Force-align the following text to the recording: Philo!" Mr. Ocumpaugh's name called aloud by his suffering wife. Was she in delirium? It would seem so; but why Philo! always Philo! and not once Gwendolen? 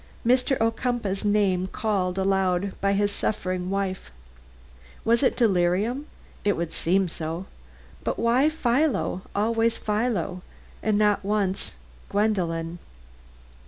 Philo!" 0.25 0.35
Mr. 0.35 0.57
Ocumpaugh's 0.59 1.23
name 1.23 1.67
called 1.67 2.17
aloud 2.17 2.73
by 2.81 2.93
his 2.93 3.11
suffering 3.11 3.69
wife. 3.69 4.09
Was 5.05 5.19
she 5.19 5.27
in 5.27 5.33
delirium? 5.35 6.07
It 6.43 6.57
would 6.57 6.73
seem 6.73 7.07
so; 7.07 7.45
but 8.03 8.17
why 8.17 8.49
Philo! 8.49 9.21
always 9.35 9.77
Philo! 9.77 10.41
and 10.81 10.97
not 10.97 11.23
once 11.23 11.75
Gwendolen? 12.09 12.79